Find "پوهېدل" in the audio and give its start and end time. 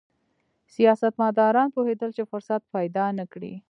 1.75-2.09